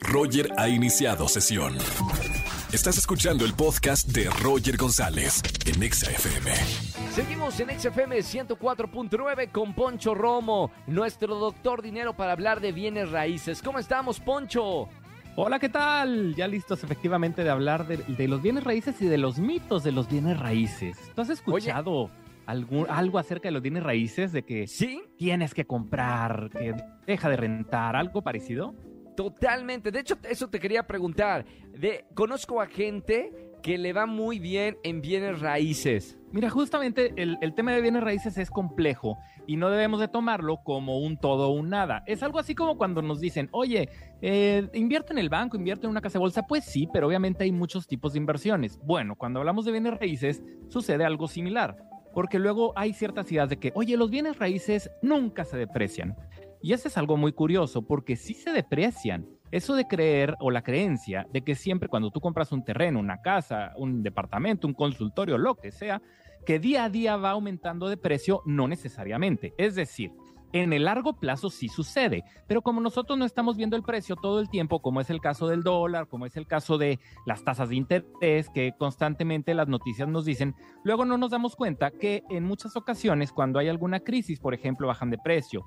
Roger 0.00 0.52
ha 0.56 0.68
iniciado 0.68 1.28
sesión. 1.28 1.76
Estás 2.72 2.98
escuchando 2.98 3.44
el 3.44 3.54
podcast 3.54 4.08
de 4.08 4.28
Roger 4.42 4.76
González 4.76 5.42
en 5.66 5.82
Exa 5.82 6.10
FM. 6.10 6.52
Seguimos 7.12 7.58
en 7.60 7.78
XFM 7.78 8.18
104.9 8.18 9.50
con 9.50 9.74
Poncho 9.74 10.14
Romo, 10.14 10.70
nuestro 10.86 11.36
doctor 11.36 11.82
dinero 11.82 12.14
para 12.14 12.32
hablar 12.32 12.60
de 12.60 12.72
bienes 12.72 13.10
raíces. 13.10 13.62
¿Cómo 13.62 13.78
estamos, 13.78 14.20
Poncho? 14.20 14.88
Hola, 15.36 15.58
¿qué 15.58 15.68
tal? 15.68 16.34
Ya 16.34 16.48
listos 16.48 16.84
efectivamente 16.84 17.44
de 17.44 17.50
hablar 17.50 17.86
de, 17.86 18.28
los 18.28 18.42
bienes 18.42 18.64
raíces 18.64 19.00
y 19.00 19.06
de 19.06 19.18
los 19.18 19.38
mitos 19.38 19.84
de 19.84 19.92
los 19.92 20.08
bienes 20.08 20.38
raíces. 20.38 20.98
¿Tú 21.14 21.22
has 21.22 21.30
escuchado 21.30 22.10
algo 22.46 23.18
acerca 23.18 23.48
de 23.48 23.52
los 23.52 23.62
bienes 23.62 23.82
raíces? 23.82 24.32
De 24.32 24.42
que 24.42 24.66
¿Sí? 24.66 25.02
tienes 25.16 25.54
que 25.54 25.64
comprar, 25.64 26.50
que 26.50 26.74
deja 27.06 27.30
de 27.30 27.36
rentar, 27.36 27.96
algo 27.96 28.22
parecido. 28.22 28.74
Totalmente. 29.18 29.90
De 29.90 29.98
hecho, 29.98 30.16
eso 30.30 30.48
te 30.48 30.60
quería 30.60 30.86
preguntar. 30.86 31.44
Conozco 32.14 32.60
a 32.60 32.66
gente 32.66 33.32
que 33.64 33.76
le 33.76 33.92
va 33.92 34.06
muy 34.06 34.38
bien 34.38 34.78
en 34.84 35.00
bienes 35.00 35.40
raíces. 35.40 36.16
Mira, 36.30 36.50
justamente 36.50 37.14
el, 37.16 37.52
tema 37.56 37.72
de 37.72 37.80
bienes 37.80 38.04
raíces 38.04 38.38
es 38.38 38.48
complejo 38.48 39.18
y 39.44 39.56
no 39.56 39.70
debemos 39.70 39.98
de 39.98 40.06
tomarlo 40.06 40.58
como 40.62 41.00
un 41.00 41.16
todo 41.18 41.48
o 41.48 41.50
un 41.50 41.68
nada. 41.68 42.04
Es 42.06 42.22
algo 42.22 42.38
así 42.38 42.54
como 42.54 42.78
cuando 42.78 43.02
nos 43.02 43.18
dicen, 43.18 43.48
oye, 43.50 43.88
eh, 44.22 44.68
invierte 44.72 45.12
en 45.12 45.18
el 45.18 45.30
banco, 45.30 45.56
invierte 45.56 45.86
en 45.86 45.90
una 45.90 46.00
casa 46.00 46.20
de 46.20 46.20
bolsa. 46.20 46.46
Pues 46.46 46.64
sí, 46.64 46.88
pero 46.92 47.08
obviamente 47.08 47.42
hay 47.42 47.50
muchos 47.50 47.88
tipos 47.88 48.12
de 48.12 48.20
inversiones. 48.20 48.78
Bueno, 48.84 49.16
cuando 49.16 49.40
hablamos 49.40 49.64
de 49.64 49.72
bienes 49.72 49.98
raíces 49.98 50.44
sucede 50.68 51.04
algo 51.04 51.26
similar, 51.26 51.76
porque 52.14 52.38
luego 52.38 52.72
hay 52.76 52.92
ciertas 52.92 53.32
ideas 53.32 53.48
de 53.48 53.56
que, 53.56 53.72
oye, 53.74 53.96
los 53.96 54.10
bienes 54.10 54.38
raíces 54.38 54.92
nunca 55.02 55.44
se 55.44 55.56
deprecian. 55.56 56.14
Y 56.60 56.72
eso 56.72 56.88
es 56.88 56.98
algo 56.98 57.16
muy 57.16 57.32
curioso 57.32 57.82
porque 57.82 58.16
sí 58.16 58.34
se 58.34 58.52
deprecian. 58.52 59.26
Eso 59.50 59.74
de 59.74 59.86
creer 59.86 60.34
o 60.40 60.50
la 60.50 60.62
creencia 60.62 61.26
de 61.32 61.42
que 61.42 61.54
siempre 61.54 61.88
cuando 61.88 62.10
tú 62.10 62.20
compras 62.20 62.52
un 62.52 62.64
terreno, 62.64 63.00
una 63.00 63.22
casa, 63.22 63.72
un 63.76 64.02
departamento, 64.02 64.66
un 64.66 64.74
consultorio, 64.74 65.38
lo 65.38 65.54
que 65.54 65.70
sea, 65.70 66.02
que 66.44 66.58
día 66.58 66.84
a 66.84 66.90
día 66.90 67.16
va 67.16 67.30
aumentando 67.30 67.88
de 67.88 67.96
precio, 67.96 68.42
no 68.44 68.68
necesariamente. 68.68 69.54
Es 69.56 69.74
decir, 69.74 70.12
en 70.52 70.72
el 70.72 70.84
largo 70.84 71.14
plazo 71.14 71.50
sí 71.50 71.68
sucede, 71.68 72.24
pero 72.46 72.62
como 72.62 72.80
nosotros 72.80 73.18
no 73.18 73.24
estamos 73.24 73.56
viendo 73.56 73.76
el 73.76 73.82
precio 73.82 74.16
todo 74.16 74.40
el 74.40 74.48
tiempo, 74.48 74.80
como 74.80 75.00
es 75.00 75.10
el 75.10 75.20
caso 75.20 75.48
del 75.48 75.62
dólar, 75.62 76.08
como 76.08 76.26
es 76.26 76.36
el 76.36 76.46
caso 76.46 76.78
de 76.78 76.98
las 77.26 77.44
tasas 77.44 77.68
de 77.68 77.76
interés 77.76 78.48
que 78.50 78.72
constantemente 78.78 79.54
las 79.54 79.68
noticias 79.68 80.08
nos 80.08 80.24
dicen, 80.24 80.54
luego 80.84 81.04
no 81.04 81.18
nos 81.18 81.30
damos 81.30 81.56
cuenta 81.56 81.90
que 81.90 82.22
en 82.30 82.44
muchas 82.44 82.76
ocasiones 82.76 83.32
cuando 83.32 83.58
hay 83.58 83.68
alguna 83.68 84.00
crisis, 84.00 84.40
por 84.40 84.54
ejemplo, 84.54 84.86
bajan 84.86 85.10
de 85.10 85.18
precio, 85.18 85.66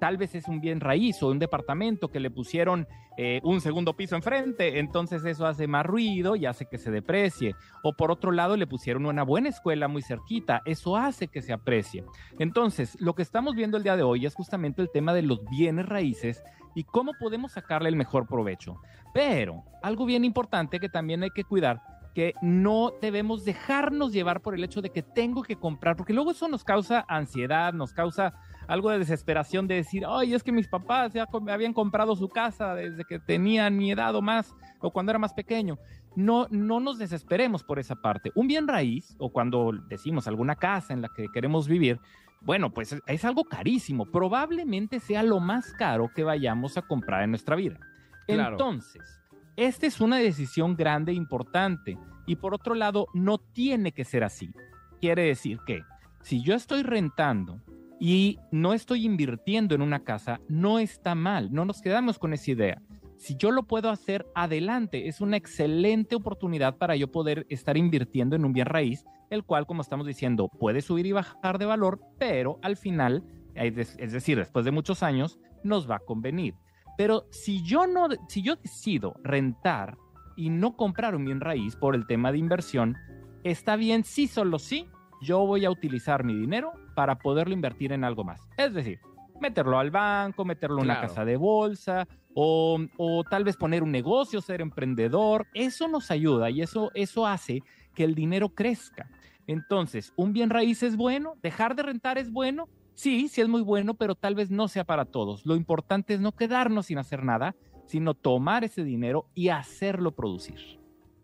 tal 0.00 0.16
vez 0.16 0.34
es 0.34 0.48
un 0.48 0.60
bien 0.60 0.80
raíz 0.80 1.22
o 1.22 1.28
un 1.28 1.38
departamento 1.38 2.08
que 2.08 2.20
le 2.20 2.30
pusieron 2.30 2.86
eh, 3.18 3.40
un 3.42 3.60
segundo 3.60 3.94
piso 3.94 4.16
enfrente, 4.16 4.78
entonces 4.78 5.24
eso 5.24 5.46
hace 5.46 5.66
más 5.66 5.84
ruido 5.84 6.34
y 6.36 6.46
hace 6.46 6.66
que 6.66 6.78
se 6.78 6.90
deprecie. 6.90 7.54
O 7.82 7.94
por 7.94 8.10
otro 8.10 8.32
lado 8.32 8.56
le 8.56 8.66
pusieron 8.66 9.06
una 9.06 9.22
buena 9.22 9.50
escuela 9.50 9.88
muy 9.88 10.02
cerquita, 10.02 10.62
eso 10.64 10.96
hace 10.96 11.28
que 11.28 11.42
se 11.42 11.52
aprecie. 11.52 12.04
Entonces, 12.38 12.96
lo 13.00 13.14
que 13.14 13.22
estamos 13.22 13.54
viendo 13.54 13.76
el 13.76 13.82
día 13.82 13.96
de 13.96 14.02
hoy 14.02 14.21
es 14.26 14.34
justamente 14.34 14.82
el 14.82 14.90
tema 14.90 15.14
de 15.14 15.22
los 15.22 15.44
bienes 15.46 15.86
raíces 15.86 16.42
y 16.74 16.84
cómo 16.84 17.12
podemos 17.18 17.52
sacarle 17.52 17.88
el 17.88 17.96
mejor 17.96 18.26
provecho. 18.26 18.80
Pero 19.12 19.64
algo 19.82 20.04
bien 20.04 20.24
importante 20.24 20.80
que 20.80 20.88
también 20.88 21.22
hay 21.22 21.30
que 21.30 21.44
cuidar 21.44 21.82
que 22.14 22.34
no 22.42 22.92
debemos 23.00 23.44
dejarnos 23.44 24.12
llevar 24.12 24.40
por 24.40 24.54
el 24.54 24.64
hecho 24.64 24.82
de 24.82 24.90
que 24.90 25.02
tengo 25.02 25.42
que 25.42 25.56
comprar, 25.56 25.96
porque 25.96 26.12
luego 26.12 26.30
eso 26.30 26.48
nos 26.48 26.64
causa 26.64 27.04
ansiedad, 27.08 27.72
nos 27.72 27.92
causa 27.92 28.34
algo 28.68 28.90
de 28.90 28.98
desesperación 28.98 29.66
de 29.66 29.76
decir, 29.76 30.04
ay, 30.06 30.34
es 30.34 30.42
que 30.42 30.52
mis 30.52 30.68
papás 30.68 31.12
ya 31.12 31.26
habían 31.48 31.72
comprado 31.72 32.14
su 32.14 32.28
casa 32.28 32.74
desde 32.74 33.04
que 33.04 33.18
tenían 33.18 33.76
mi 33.76 33.90
edad 33.90 34.14
o 34.14 34.22
más, 34.22 34.54
o 34.80 34.90
cuando 34.90 35.10
era 35.10 35.18
más 35.18 35.32
pequeño. 35.32 35.78
No, 36.14 36.46
no 36.50 36.80
nos 36.80 36.98
desesperemos 36.98 37.64
por 37.64 37.78
esa 37.78 37.96
parte. 37.96 38.30
Un 38.34 38.46
bien 38.46 38.68
raíz, 38.68 39.16
o 39.18 39.32
cuando 39.32 39.72
decimos 39.88 40.28
alguna 40.28 40.56
casa 40.56 40.92
en 40.92 41.00
la 41.00 41.08
que 41.08 41.26
queremos 41.32 41.66
vivir, 41.66 41.98
bueno, 42.44 42.72
pues 42.72 42.96
es 43.06 43.24
algo 43.24 43.44
carísimo. 43.44 44.06
Probablemente 44.06 45.00
sea 45.00 45.22
lo 45.22 45.40
más 45.40 45.72
caro 45.72 46.10
que 46.14 46.24
vayamos 46.24 46.76
a 46.76 46.82
comprar 46.82 47.22
en 47.22 47.30
nuestra 47.30 47.56
vida. 47.56 47.78
Entonces, 48.26 49.20
esta 49.56 49.86
es 49.86 50.00
una 50.00 50.18
decisión 50.18 50.76
grande 50.76 51.12
e 51.12 51.16
importante. 51.16 51.98
Y 52.26 52.36
por 52.36 52.54
otro 52.54 52.74
lado, 52.74 53.06
no 53.14 53.38
tiene 53.38 53.92
que 53.92 54.04
ser 54.04 54.24
así. 54.24 54.52
Quiere 55.00 55.24
decir 55.24 55.58
que 55.66 55.82
si 56.22 56.42
yo 56.42 56.54
estoy 56.54 56.82
rentando 56.82 57.60
y 58.00 58.38
no 58.50 58.74
estoy 58.74 59.04
invirtiendo 59.04 59.74
en 59.74 59.82
una 59.82 60.02
casa, 60.02 60.40
no 60.48 60.78
está 60.78 61.14
mal, 61.14 61.52
no 61.52 61.64
nos 61.64 61.80
quedamos 61.80 62.18
con 62.18 62.32
esa 62.32 62.50
idea. 62.50 62.82
Si 63.22 63.36
yo 63.36 63.52
lo 63.52 63.62
puedo 63.62 63.88
hacer, 63.88 64.26
adelante, 64.34 65.06
es 65.06 65.20
una 65.20 65.36
excelente 65.36 66.16
oportunidad 66.16 66.76
para 66.76 66.96
yo 66.96 67.12
poder 67.12 67.46
estar 67.50 67.76
invirtiendo 67.76 68.34
en 68.34 68.44
un 68.44 68.52
bien 68.52 68.66
raíz, 68.66 69.04
el 69.30 69.44
cual, 69.44 69.64
como 69.64 69.80
estamos 69.80 70.08
diciendo, 70.08 70.48
puede 70.58 70.80
subir 70.82 71.06
y 71.06 71.12
bajar 71.12 71.58
de 71.58 71.66
valor, 71.66 72.00
pero 72.18 72.58
al 72.62 72.76
final, 72.76 73.22
es 73.54 74.12
decir, 74.12 74.38
después 74.38 74.64
de 74.64 74.72
muchos 74.72 75.04
años, 75.04 75.38
nos 75.62 75.88
va 75.88 75.96
a 75.96 76.04
convenir. 76.04 76.56
Pero 76.98 77.28
si 77.30 77.62
yo 77.62 77.86
no, 77.86 78.08
si 78.26 78.42
yo 78.42 78.56
decido 78.56 79.14
rentar 79.22 79.96
y 80.36 80.50
no 80.50 80.76
comprar 80.76 81.14
un 81.14 81.24
bien 81.24 81.40
raíz 81.40 81.76
por 81.76 81.94
el 81.94 82.08
tema 82.08 82.32
de 82.32 82.38
inversión, 82.38 82.96
está 83.44 83.76
bien 83.76 84.02
sí, 84.02 84.26
solo 84.26 84.58
sí, 84.58 84.88
yo 85.20 85.46
voy 85.46 85.64
a 85.64 85.70
utilizar 85.70 86.24
mi 86.24 86.34
dinero 86.34 86.72
para 86.96 87.20
poderlo 87.20 87.54
invertir 87.54 87.92
en 87.92 88.02
algo 88.02 88.24
más. 88.24 88.40
Es 88.56 88.74
decir, 88.74 88.98
meterlo 89.42 89.78
al 89.78 89.90
banco, 89.90 90.44
meterlo 90.44 90.78
en 90.78 90.84
una 90.84 91.00
casa 91.00 91.24
de 91.24 91.36
bolsa 91.36 92.08
o, 92.34 93.24
tal 93.28 93.44
vez 93.44 93.56
poner 93.56 93.82
un 93.82 93.92
negocio, 93.92 94.40
ser 94.40 94.60
emprendedor. 94.60 95.46
Eso 95.52 95.88
nos 95.88 96.10
ayuda 96.10 96.48
y 96.48 96.62
eso, 96.62 96.90
eso 96.94 97.26
hace 97.26 97.62
que 97.94 98.04
el 98.04 98.14
dinero 98.14 98.48
crezca. 98.50 99.10
Entonces, 99.46 100.12
un 100.16 100.32
bien 100.32 100.48
raíz 100.48 100.82
es 100.82 100.96
bueno, 100.96 101.34
dejar 101.42 101.76
de 101.76 101.82
rentar 101.82 102.16
es 102.16 102.32
bueno. 102.32 102.68
Sí, 102.94 103.28
sí 103.28 103.40
es 103.40 103.48
muy 103.48 103.62
bueno, 103.62 103.94
pero 103.94 104.14
tal 104.14 104.34
vez 104.34 104.50
no 104.50 104.68
sea 104.68 104.84
para 104.84 105.04
todos. 105.04 105.44
Lo 105.44 105.56
importante 105.56 106.14
es 106.14 106.20
no 106.20 106.32
quedarnos 106.32 106.86
sin 106.86 106.98
hacer 106.98 107.24
nada, 107.24 107.54
sino 107.86 108.14
tomar 108.14 108.64
ese 108.64 108.84
dinero 108.84 109.26
y 109.34 109.48
hacerlo 109.48 110.12
producir. 110.12 110.81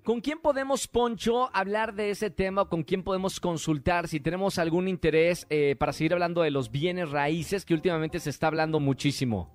¿Con 0.09 0.23
quién 0.23 0.39
podemos, 0.39 0.89
Poncho, 0.89 1.55
hablar 1.55 1.95
de 1.95 2.09
ese 2.09 2.31
tema? 2.31 2.65
¿Con 2.65 2.83
quién 2.83 3.03
podemos 3.03 3.41
consultar 3.41 4.09
si 4.09 4.21
tenemos 4.21 4.59
algún 4.59 4.89
interés 4.89 5.47
eh, 5.51 5.77
para 5.79 5.93
seguir 5.93 6.15
hablando 6.15 6.41
de 6.41 6.51
los 6.51 6.71
bienes 6.71 7.11
raíces 7.11 7.67
que 7.67 7.75
últimamente 7.75 8.19
se 8.19 8.31
está 8.31 8.47
hablando 8.47 8.81
muchísimo? 8.81 9.55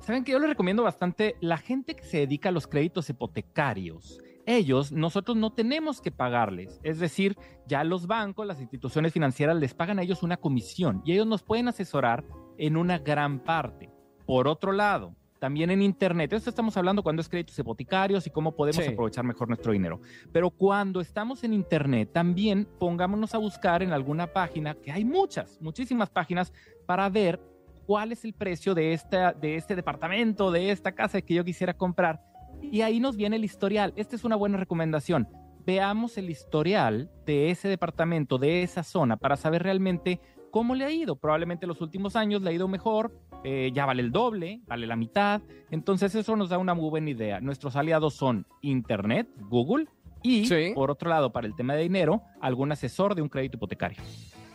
Saben 0.00 0.22
que 0.22 0.32
yo 0.32 0.38
les 0.38 0.50
recomiendo 0.50 0.82
bastante 0.82 1.36
la 1.40 1.56
gente 1.56 1.96
que 1.96 2.04
se 2.04 2.18
dedica 2.18 2.50
a 2.50 2.52
los 2.52 2.66
créditos 2.66 3.08
hipotecarios. 3.08 4.20
Ellos, 4.44 4.92
nosotros 4.92 5.34
no 5.38 5.54
tenemos 5.54 6.02
que 6.02 6.12
pagarles. 6.12 6.78
Es 6.82 6.98
decir, 6.98 7.34
ya 7.66 7.82
los 7.82 8.06
bancos, 8.06 8.46
las 8.46 8.60
instituciones 8.60 9.14
financieras 9.14 9.56
les 9.56 9.72
pagan 9.72 9.98
a 9.98 10.02
ellos 10.02 10.22
una 10.22 10.36
comisión 10.36 11.00
y 11.06 11.12
ellos 11.12 11.26
nos 11.26 11.42
pueden 11.42 11.68
asesorar 11.68 12.22
en 12.58 12.76
una 12.76 12.98
gran 12.98 13.38
parte. 13.42 13.90
Por 14.26 14.46
otro 14.46 14.72
lado, 14.72 15.16
también 15.38 15.70
en 15.70 15.82
Internet. 15.82 16.32
Esto 16.32 16.50
estamos 16.50 16.76
hablando 16.76 17.02
cuando 17.02 17.20
es 17.20 17.28
créditos 17.28 17.58
hipotecarios 17.58 18.26
y 18.26 18.30
cómo 18.30 18.52
podemos 18.52 18.86
aprovechar 18.86 19.24
mejor 19.24 19.48
nuestro 19.48 19.72
dinero. 19.72 20.00
Pero 20.32 20.50
cuando 20.50 21.00
estamos 21.00 21.44
en 21.44 21.52
Internet, 21.52 22.10
también 22.12 22.66
pongámonos 22.78 23.34
a 23.34 23.38
buscar 23.38 23.82
en 23.82 23.92
alguna 23.92 24.26
página, 24.26 24.74
que 24.74 24.92
hay 24.92 25.04
muchas, 25.04 25.60
muchísimas 25.60 26.10
páginas, 26.10 26.52
para 26.86 27.08
ver 27.08 27.40
cuál 27.86 28.12
es 28.12 28.24
el 28.24 28.32
precio 28.32 28.74
de, 28.74 28.92
esta, 28.92 29.32
de 29.32 29.56
este 29.56 29.76
departamento, 29.76 30.50
de 30.50 30.70
esta 30.70 30.92
casa 30.92 31.20
que 31.20 31.34
yo 31.34 31.44
quisiera 31.44 31.74
comprar. 31.74 32.20
Y 32.60 32.80
ahí 32.80 33.00
nos 33.00 33.16
viene 33.16 33.36
el 33.36 33.44
historial. 33.44 33.92
Esta 33.96 34.16
es 34.16 34.24
una 34.24 34.36
buena 34.36 34.56
recomendación. 34.58 35.28
Veamos 35.64 36.16
el 36.16 36.30
historial 36.30 37.10
de 37.24 37.50
ese 37.50 37.68
departamento, 37.68 38.38
de 38.38 38.62
esa 38.62 38.82
zona, 38.82 39.16
para 39.16 39.36
saber 39.36 39.62
realmente 39.62 40.20
cómo 40.56 40.74
le 40.74 40.86
ha 40.86 40.90
ido. 40.90 41.16
Probablemente 41.16 41.66
los 41.66 41.82
últimos 41.82 42.16
años 42.16 42.40
le 42.40 42.48
ha 42.48 42.52
ido 42.54 42.66
mejor, 42.66 43.12
eh, 43.44 43.70
ya 43.74 43.84
vale 43.84 44.00
el 44.00 44.10
doble, 44.10 44.62
vale 44.66 44.86
la 44.86 44.96
mitad. 44.96 45.42
Entonces 45.70 46.14
eso 46.14 46.34
nos 46.34 46.48
da 46.48 46.56
una 46.56 46.72
muy 46.72 46.88
buena 46.88 47.10
idea. 47.10 47.42
Nuestros 47.42 47.76
aliados 47.76 48.14
son 48.14 48.46
Internet, 48.62 49.28
Google 49.50 49.86
y, 50.22 50.48
por 50.72 50.90
otro 50.90 51.10
lado, 51.10 51.30
para 51.30 51.46
el 51.46 51.54
tema 51.54 51.74
de 51.74 51.82
dinero, 51.82 52.22
algún 52.40 52.72
asesor 52.72 53.14
de 53.14 53.20
un 53.20 53.28
crédito 53.28 53.58
hipotecario. 53.58 53.98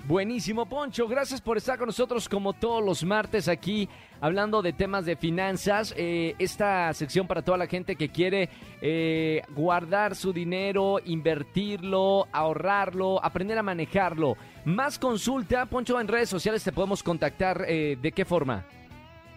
Buenísimo, 0.08 0.66
Poncho. 0.66 1.08
Gracias 1.08 1.40
por 1.42 1.58
estar 1.58 1.78
con 1.78 1.86
nosotros 1.86 2.28
como 2.28 2.54
todos 2.54 2.84
los 2.84 3.04
martes 3.04 3.48
aquí 3.48 3.88
hablando 4.20 4.62
de 4.62 4.74
temas 4.74 5.06
de 5.06 5.16
finanzas. 5.16 5.94
Eh, 5.96 6.36
esta 6.40 6.92
sección 6.94 7.28
para 7.28 7.44
toda 7.44 7.58
la 7.58 7.68
gente 7.68 7.96
que 7.96 8.10
quiere 8.10 8.50
eh, 8.82 9.44
guardar 9.50 10.16
su 10.16 10.34
dinero, 10.34 11.00
invertirlo, 11.06 12.28
ahorrarlo, 12.32 13.24
aprender 13.24 13.58
a 13.60 13.64
manejarlo. 13.64 14.38
Más 14.66 14.98
consulta, 14.98 15.68
Poncho, 15.68 16.00
en 16.00 16.08
redes 16.08 16.30
sociales 16.30 16.64
te 16.64 16.72
podemos 16.72 17.04
contactar. 17.04 17.66
Eh, 17.68 17.98
¿De 18.02 18.12
qué 18.12 18.26
forma? 18.26 18.66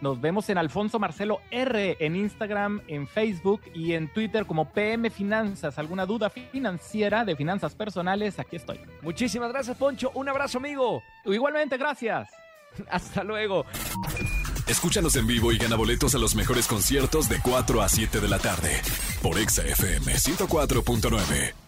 Nos 0.01 0.21
vemos 0.21 0.49
en 0.51 0.59
Alfonso 0.59 0.99
Marcelo 0.99 1.41
R 1.51 1.97
en 2.01 2.17
Instagram, 2.17 2.83
en 2.89 3.07
Facebook 3.07 3.63
y 3.75 3.93
en 3.93 4.13
Twitter 4.13 4.47
como 4.47 4.71
PM 4.71 5.11
Finanzas. 5.11 5.79
¿Alguna 5.79 6.07
duda 6.07 6.31
financiera 6.31 7.25
de 7.25 7.37
finanzas 7.37 7.75
personales? 7.75 8.39
Aquí 8.39 8.57
estoy. 8.57 8.81
Muchísimas 9.03 9.53
gracias, 9.53 9.77
Poncho. 9.77 10.11
Un 10.15 10.29
abrazo, 10.29 10.59
amigo. 10.59 11.03
Igualmente, 11.25 11.77
gracias. 11.77 12.31
Hasta 12.91 13.25
luego. 13.25 13.65
Escúchanos 14.67 15.15
en 15.17 15.27
vivo 15.27 15.53
y 15.53 15.59
gana 15.59 15.77
boletos 15.77 16.15
a 16.15 16.19
los 16.19 16.35
mejores 16.35 16.67
conciertos 16.67 17.29
de 17.29 17.39
4 17.41 17.83
a 17.83 17.89
7 17.89 18.21
de 18.21 18.29
la 18.29 18.39
tarde 18.39 18.81
por 19.23 19.39
Exa 19.39 19.63
FM 19.63 20.15
104.9. 20.15 21.64